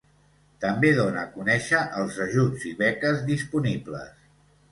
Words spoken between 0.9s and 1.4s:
dona a